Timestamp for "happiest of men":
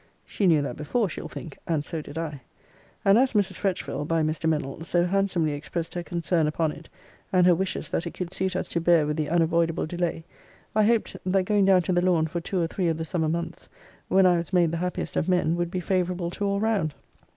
14.77-15.55